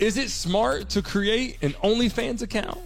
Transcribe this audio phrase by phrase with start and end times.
[0.00, 2.78] Is it smart to create an OnlyFans account?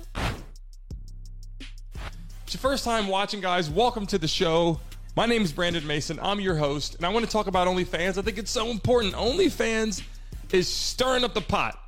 [2.43, 3.71] It's your first time watching, guys.
[3.71, 4.81] Welcome to the show.
[5.15, 6.19] My name is Brandon Mason.
[6.21, 8.19] I'm your host, and I want to talk about OnlyFans.
[8.19, 9.15] I think it's so important.
[9.15, 10.03] OnlyFans
[10.51, 11.79] is stirring up the pot.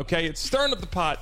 [0.00, 1.20] Okay, it's stirring up the pot.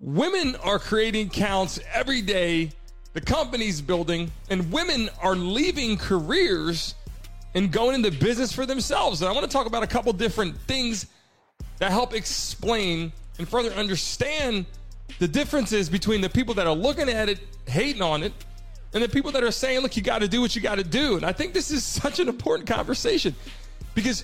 [0.00, 2.70] Women are creating accounts every day.
[3.12, 6.94] The company's building, and women are leaving careers
[7.54, 9.20] and going into business for themselves.
[9.20, 11.08] And I want to talk about a couple different things
[11.82, 13.10] that help explain
[13.40, 14.66] and further understand
[15.18, 18.32] the differences between the people that are looking at it, hating on it,
[18.94, 20.84] and the people that are saying, look, you got to do what you got to
[20.84, 21.16] do.
[21.16, 23.34] And I think this is such an important conversation
[23.96, 24.22] because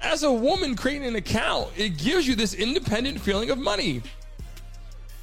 [0.00, 4.02] as a woman creating an account, it gives you this independent feeling of money.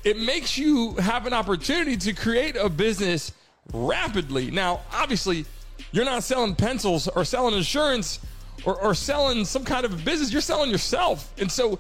[0.06, 3.34] It makes you have an opportunity to create a business
[3.74, 4.50] rapidly.
[4.50, 5.44] Now, obviously,
[5.92, 8.20] you're not selling pencils or selling insurance
[8.66, 11.34] or, or selling some kind of business, you're selling yourself.
[11.38, 11.80] And so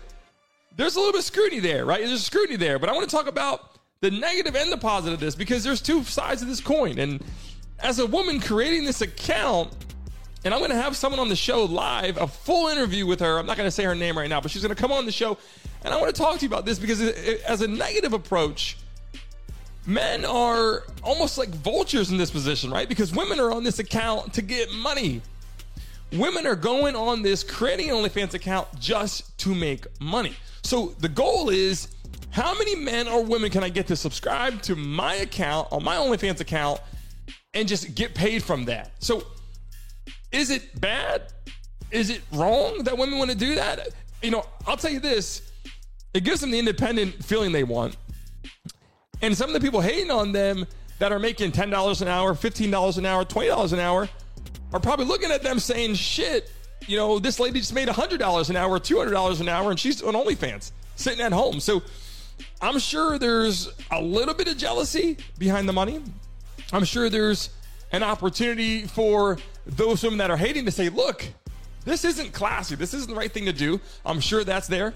[0.76, 2.02] there's a little bit of scrutiny there, right?
[2.02, 2.80] There's scrutiny there.
[2.80, 5.82] But I want to talk about the negative and the positive of this because there's
[5.82, 7.00] two sides of this coin.
[7.00, 7.24] And
[7.80, 9.74] as a woman creating this account,
[10.46, 13.38] and I'm going to have someone on the show live, a full interview with her.
[13.38, 15.06] I'm not going to say her name right now, but she's going to come on
[15.06, 15.38] the show.
[15.84, 18.78] And I want to talk to you about this because, as a negative approach,
[19.86, 22.88] men are almost like vultures in this position, right?
[22.88, 25.22] Because women are on this account to get money.
[26.14, 30.36] Women are going on this creating an OnlyFans account just to make money.
[30.64, 31.90] So the goal is
[32.32, 35.96] how many men or women can I get to subscribe to my account on my
[35.98, 36.80] OnlyFans account
[37.54, 38.92] and just get paid from that?
[39.00, 39.24] So
[40.32, 41.32] is it bad?
[41.92, 43.90] Is it wrong that women want to do that?
[44.24, 45.52] You know, I'll tell you this
[46.14, 47.96] it gives them the independent feeling they want.
[49.22, 50.66] And some of the people hating on them
[50.98, 54.10] that are making $10 an hour, $15 an hour, $20 an hour
[54.74, 56.52] are probably looking at them saying, shit,
[56.88, 60.14] you know, this lady just made $100 an hour, $200 an hour, and she's on
[60.14, 61.60] OnlyFans sitting at home.
[61.60, 61.82] So
[62.62, 66.02] I'm sure there's a little bit of jealousy behind the money.
[66.72, 67.50] I'm sure there's
[67.92, 71.26] an opportunity for those women that are hating to say, look,
[71.86, 72.76] this isn't classy.
[72.76, 73.80] This isn't the right thing to do.
[74.06, 74.94] I'm sure that's there.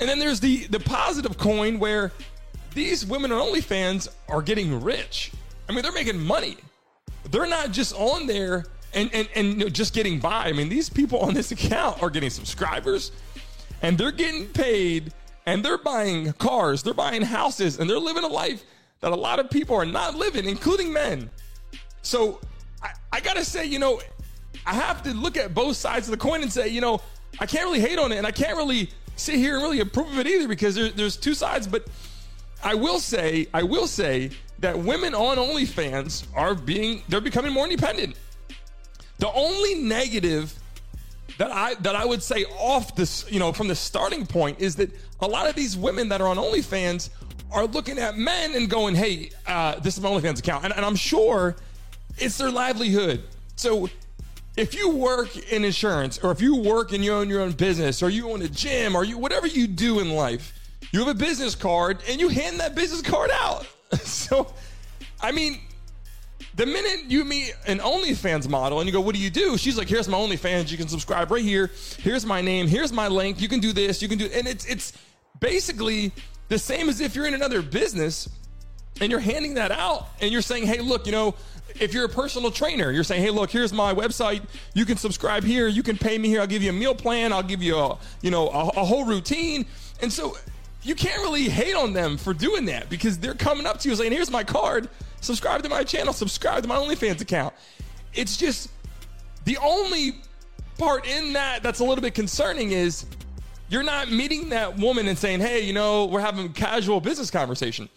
[0.00, 2.10] And then there's the the positive coin where
[2.74, 5.30] these women on OnlyFans are getting rich.
[5.68, 6.56] I mean, they're making money.
[7.30, 10.46] They're not just on there and and and just getting by.
[10.46, 13.12] I mean, these people on this account are getting subscribers,
[13.82, 15.12] and they're getting paid,
[15.46, 18.64] and they're buying cars, they're buying houses, and they're living a life
[19.00, 21.30] that a lot of people are not living, including men.
[22.02, 22.40] So
[22.82, 24.00] I, I gotta say, you know,
[24.66, 27.00] I have to look at both sides of the coin and say, you know,
[27.40, 30.12] I can't really hate on it, and I can't really sit here and really approve
[30.12, 31.66] of it either because there, there's two sides.
[31.66, 31.86] But
[32.62, 37.64] I will say, I will say that women on OnlyFans are being, they're becoming more
[37.64, 38.16] independent.
[39.18, 40.54] The only negative
[41.38, 44.76] that I that I would say off this, you know, from the starting point is
[44.76, 47.10] that a lot of these women that are on OnlyFans
[47.50, 50.84] are looking at men and going, "Hey, uh, this is my OnlyFans account," and, and
[50.84, 51.56] I'm sure
[52.18, 53.22] it's their livelihood.
[53.56, 53.88] So
[54.56, 58.02] if you work in insurance, or if you work and you own your own business,
[58.02, 60.52] or you own a gym, or you whatever you do in life,
[60.92, 63.66] you have a business card and you hand that business card out.
[64.02, 64.52] so,
[65.20, 65.60] I mean,
[66.54, 69.56] the minute you meet an OnlyFans model and you go, What do you do?
[69.56, 70.70] She's like, Here's my OnlyFans.
[70.70, 71.70] You can subscribe right here.
[71.98, 72.68] Here's my name.
[72.68, 73.40] Here's my link.
[73.40, 74.02] You can do this.
[74.02, 74.92] You can do, and it's it's
[75.40, 76.12] basically
[76.48, 78.28] the same as if you're in another business
[79.00, 81.34] and you're handing that out and you're saying, Hey, look, you know,
[81.80, 84.42] if you're a personal trainer, you're saying, Hey, look, here's my website.
[84.74, 85.68] You can subscribe here.
[85.68, 86.40] You can pay me here.
[86.40, 87.32] I'll give you a meal plan.
[87.32, 89.66] I'll give you a, you know, a, a whole routine.
[90.00, 90.36] And so
[90.82, 93.96] you can't really hate on them for doing that because they're coming up to you
[93.96, 94.88] saying, Here's my card
[95.24, 97.54] subscribe to my channel, subscribe to my OnlyFans account.
[98.12, 98.70] It's just
[99.44, 100.16] the only
[100.78, 103.06] part in that that's a little bit concerning is
[103.68, 107.88] you're not meeting that woman and saying, hey, you know, we're having casual business conversation.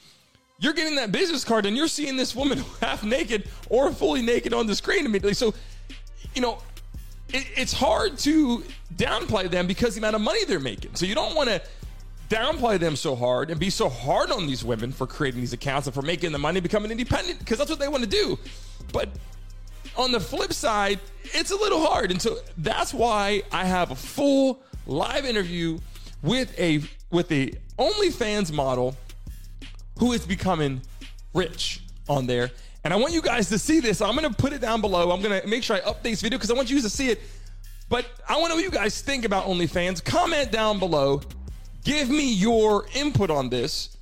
[0.60, 4.54] You're getting that business card and you're seeing this woman half naked or fully naked
[4.54, 5.34] on the screen immediately.
[5.34, 5.54] So,
[6.34, 6.60] you know,
[7.30, 8.64] it, it's hard to
[8.96, 10.96] downplay them because the amount of money they're making.
[10.96, 11.62] So you don't want to
[12.30, 15.88] downplay them so hard and be so hard on these women for creating these accounts
[15.88, 18.38] and for making the money becoming independent because that's what they want to do.
[18.92, 19.10] But
[19.96, 22.12] on the flip side, it's a little hard.
[22.12, 25.80] And so that's why I have a full live interview
[26.22, 26.82] with a
[27.12, 28.96] with the OnlyFans model
[30.00, 30.82] who is becoming
[31.34, 32.52] rich on there.
[32.84, 34.02] And I want you guys to see this.
[34.02, 35.12] I'm gonna put it down below.
[35.12, 37.22] I'm gonna make sure I update this video because I want you to see it.
[37.90, 40.04] But I want to know what you guys think about OnlyFans.
[40.04, 41.22] Comment down below
[41.88, 43.98] give me your input on this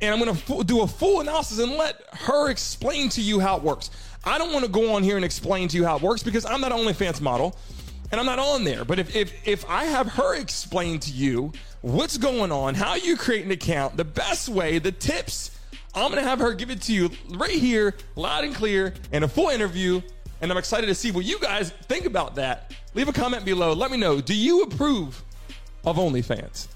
[0.00, 3.38] and I'm going to f- do a full analysis and let her explain to you
[3.40, 3.90] how it works.
[4.24, 6.46] I don't want to go on here and explain to you how it works because
[6.46, 7.56] I'm not an OnlyFans model.
[8.10, 8.84] and I'm not on there.
[8.84, 11.52] But if if if I have her explain to you
[11.82, 15.50] what's going on, how you create an account, the best way, the tips,
[15.94, 19.28] I'm gonna have her give it to you right here, loud and clear, in a
[19.28, 20.00] full interview.
[20.40, 22.72] And I'm excited to see what you guys think about that.
[22.94, 23.72] Leave a comment below.
[23.74, 24.20] Let me know.
[24.20, 25.22] Do you approve
[25.84, 26.68] of OnlyFans?